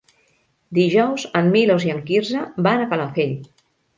[0.77, 3.37] Dijous en Milos i en Quirze van a Calafell.